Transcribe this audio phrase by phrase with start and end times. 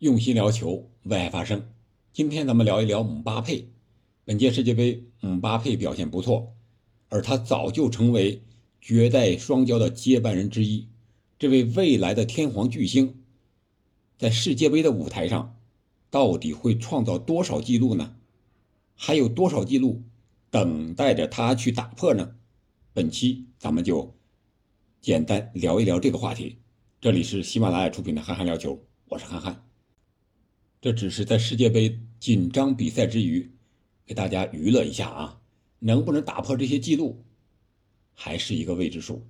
[0.00, 1.70] 用心聊球，为爱发声。
[2.12, 3.70] 今天咱们聊一聊姆巴佩。
[4.26, 6.54] 本届世界杯，姆巴佩表现不错，
[7.08, 8.42] 而他早就成为
[8.78, 10.86] 绝代双骄的接班人之一。
[11.38, 13.22] 这位未来的天皇巨星，
[14.18, 15.56] 在世界杯的舞台上，
[16.10, 18.16] 到底会创造多少记录呢？
[18.94, 20.02] 还有多少记录
[20.50, 22.36] 等待着他去打破呢？
[22.92, 24.14] 本期咱们就
[25.00, 26.58] 简单聊一聊这个话题。
[27.00, 28.74] 这里是喜马拉雅出品的《憨憨聊球》，
[29.08, 29.65] 我是憨憨。
[30.86, 33.50] 这只是在世界杯紧张比赛之余，
[34.06, 35.40] 给大家娱乐一下啊！
[35.80, 37.24] 能不能打破这些记录，
[38.14, 39.26] 还是一个未知数。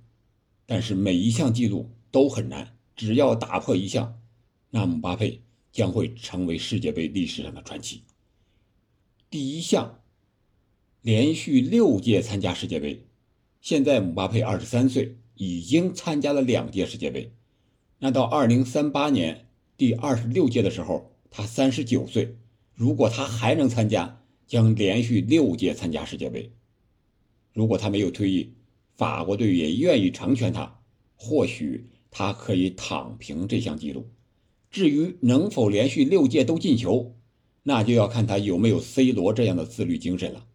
[0.67, 4.21] 但是每一项记录都很难，只要打破一项，
[4.69, 8.03] 那姆巴佩将会成为世界杯历史上的传奇。
[9.31, 9.99] 第一项，
[11.01, 13.07] 连续六届参加世界杯，
[13.61, 17.33] 现在姆巴佩二十三岁，已经参加了两届世界杯。
[17.97, 21.11] 那到二零三八年第二十六届的时候。
[21.29, 22.35] 他三十九岁，
[22.73, 26.51] 如果他还能参加，将连续六届参加世界杯。
[27.53, 28.53] 如果他没有退役，
[28.95, 30.79] 法国队也愿意成全他，
[31.15, 34.09] 或许他可以躺平这项纪录。
[34.69, 37.15] 至于能否连续六届都进球，
[37.63, 40.45] 那就要看他有没有 C 罗这样的自律精神了。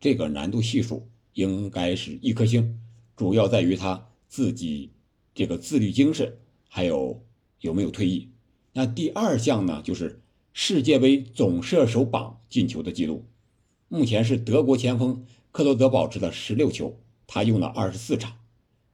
[0.00, 2.80] 这个难度系数应该是一颗星，
[3.16, 4.90] 主要在于他自己
[5.34, 6.36] 这个自律精神，
[6.68, 7.24] 还有
[7.60, 8.30] 有没有退役。
[8.76, 10.20] 那第二项呢，就是
[10.52, 13.24] 世界杯总射手榜进球的记录，
[13.86, 18.36] 目前是德国前锋克罗泽保持的十六球，他用了二十四场，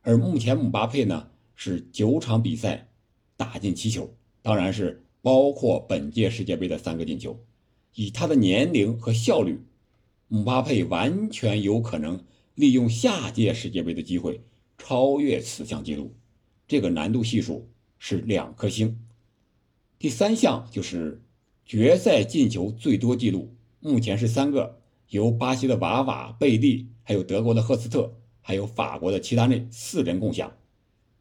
[0.03, 2.89] 而目前姆巴佩呢是九场比赛
[3.39, 7.43] 打进七球，当然是包括本届世界杯的三个进球。
[7.95, 9.59] 以他的年龄和效率，
[10.29, 12.23] 姆巴佩完全有可能
[12.55, 14.43] 利用下届世界杯的机会
[14.77, 16.15] 超越此项记录，
[16.69, 17.67] 这个难度系数
[17.99, 18.99] 是两颗星。
[20.01, 21.23] 第三项就是
[21.67, 30.57] 决赛进球最多记录，目前是三个，由巴西的瓦瓦、贝利，还有德国的赫斯特，还有法国的齐达内四人共享。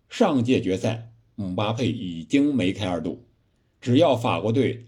[0.08, 3.26] 上届决赛，姆巴佩已经梅开二度，
[3.82, 4.88] 只要法国队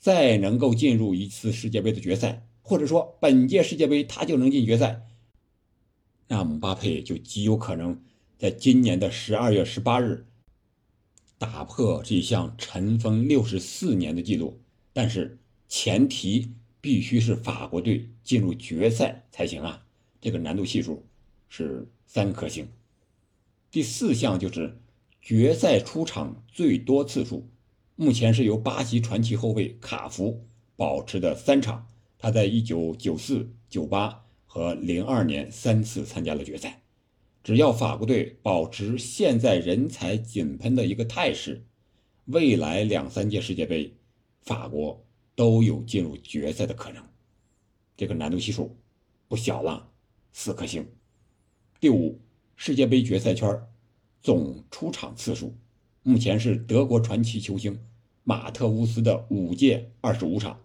[0.00, 5.06] 再能够进入一次世界杯的决赛，或者说本届世界杯他就能进决赛，
[6.26, 8.02] 那姆巴佩就极有可能
[8.36, 10.26] 在今年的十二月十八日。
[11.38, 14.60] 打破这项尘封六十四年的记录，
[14.92, 15.38] 但是
[15.68, 19.84] 前提必须是法国队进入决赛才行啊！
[20.20, 21.06] 这个难度系数
[21.48, 22.68] 是三颗星。
[23.70, 24.80] 第四项就是
[25.22, 27.48] 决赛出场最多次数，
[27.94, 30.44] 目前是由巴西传奇后卫卡福
[30.74, 31.86] 保持的三场，
[32.18, 36.82] 他在一九九四、九八和零二年三次参加了决赛。
[37.48, 41.64] 只要法国队保持现在人才井喷的一个态势，
[42.26, 43.90] 未来两三届世界杯，
[44.42, 45.02] 法国
[45.34, 47.02] 都有进入决赛的可能。
[47.96, 48.76] 这个难度系数
[49.28, 49.88] 不小了，
[50.30, 50.86] 四颗星。
[51.80, 52.20] 第五，
[52.54, 53.58] 世界杯决赛圈
[54.20, 55.56] 总出场次数，
[56.02, 57.80] 目前是德国传奇球星
[58.24, 60.60] 马特乌斯的五届二十五场，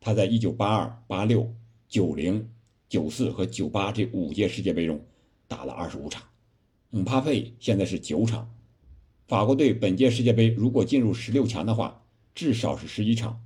[0.00, 1.54] 他在一九八二、八六、
[1.90, 2.48] 九零、
[2.88, 4.98] 九四和九八这五届世界杯中。
[5.52, 6.22] 打了二十五场，
[6.88, 8.54] 姆巴佩现在是九场。
[9.28, 13.38] 法国队本届世界杯如果进入十六强的话，至少是十一场。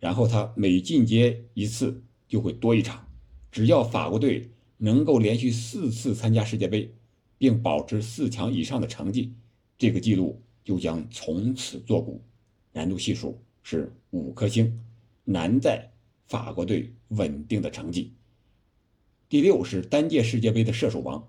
[0.00, 3.06] 然后他每进阶一次就会多一场。
[3.52, 6.92] 只要法国队能够连续四次参加世界杯，
[7.38, 9.32] 并保持四强以上的成绩，
[9.78, 12.20] 这个记录就将从此作古。
[12.72, 14.80] 难度系数是五颗星，
[15.22, 15.92] 难在
[16.26, 18.12] 法国队稳定的成绩。
[19.28, 21.28] 第六是单届世界杯的射手王。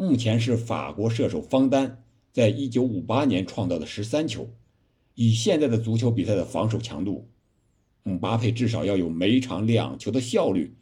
[0.00, 4.48] 目前是法国射手方丹在一九五八年创造的十三球，
[5.16, 7.28] 以现在的足球比赛的防守强度，
[8.04, 10.76] 姆巴佩至少要有每场两球的效率，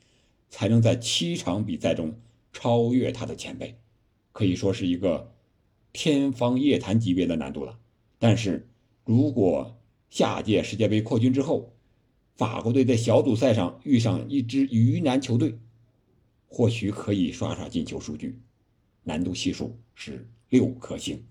[0.50, 2.20] 才能在七场比赛中
[2.52, 3.78] 超越他的前辈，
[4.32, 5.32] 可以说是一个
[5.94, 7.78] 天方夜谭级别的难度了。
[8.18, 8.68] 但是
[9.06, 9.78] 如果
[10.10, 11.72] 下届世界杯扩军之后，
[12.34, 15.58] 法国队在小组赛上遇上一支鱼腩球队，
[16.46, 18.38] 或许可以刷刷进球数据。
[19.06, 21.24] 难度系数是六颗星。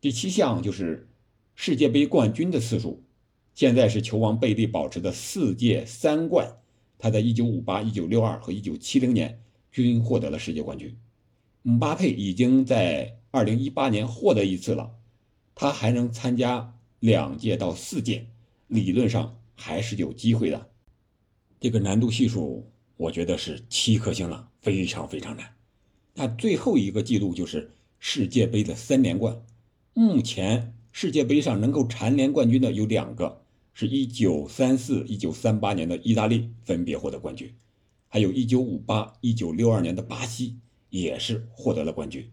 [0.00, 1.08] 第七项就是
[1.56, 3.02] 世界杯冠军的次数，
[3.54, 6.58] 现在是球王贝利保持的四届三冠，
[6.96, 9.42] 他在1958、1962和1970年
[9.72, 10.96] 均获得了世界冠军。
[11.62, 14.94] 姆巴佩已经在2018年获得一次了，
[15.56, 18.28] 他还能参加两届到四届，
[18.68, 20.70] 理论上还是有机会的。
[21.58, 25.55] 这个难度系数我觉得是七颗星了，非常非常难。
[26.18, 29.42] 那最后一个记录就是世界杯的三连冠。
[29.92, 33.42] 目前世界杯上能够蝉联冠军的有两个，
[33.74, 37.54] 是一九三四、一九三八年的意大利分别获得冠军，
[38.08, 40.56] 还有一九五八、一九六二年的巴西
[40.88, 42.26] 也是获得了冠军。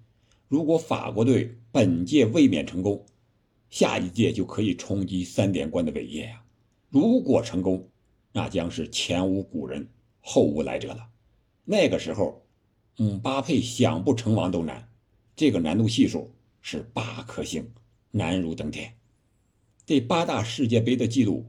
[0.48, 3.06] 如果法国队本届卫冕成功，
[3.70, 6.42] 下一届就可以冲击三连冠的伟业呀！
[6.90, 7.90] 如果成功，
[8.32, 9.90] 那将是前无古人
[10.22, 11.10] 后无来者了。
[11.66, 12.43] 那个时候，
[12.96, 14.88] 姆巴佩想不成王都难，
[15.36, 16.32] 这个难度系数
[16.62, 17.72] 是八颗星，
[18.12, 18.94] 难如登天。
[19.86, 21.46] 这八大世界杯的记录，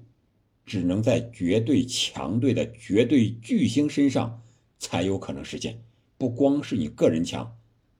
[0.64, 4.42] 只能在绝对强队的绝对巨星身上
[4.78, 5.82] 才有可能实现。
[6.16, 7.56] 不光是你个人强，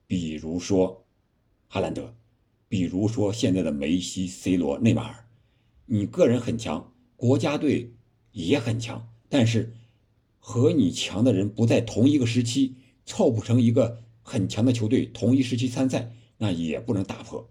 [0.07, 1.05] 比如说
[1.67, 2.15] 哈兰德。
[2.67, 5.27] 比如说现在的梅西、C 罗、内马尔，
[5.85, 7.93] 你个人很强，国家队
[8.31, 9.71] 也很强，但是
[10.39, 12.75] 和你强的人不在同一个时期，
[13.05, 17.49] 凑不成一个很强的球队，同一时期参赛，那也不能打破。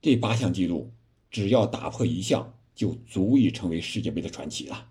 [0.00, 0.90] 这八项记录，
[1.30, 4.88] 只要打破一项，就足以成为世界杯的传奇了。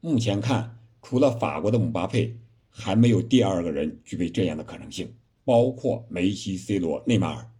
[0.00, 2.34] 目前看，除了法国的姆巴佩，
[2.68, 5.12] 还没有第二个人具备这样的可能性，
[5.44, 7.50] 包括梅西、C 罗、内马尔。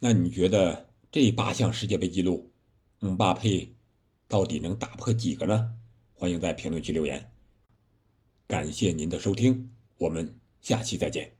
[0.00, 2.50] 那你觉得这八项世界杯纪录，
[2.98, 3.72] 姆巴佩
[4.26, 5.72] 到底能打破几个呢？
[6.14, 7.30] 欢迎在评论区留言。
[8.46, 11.35] 感谢您的收听，我们下期再见。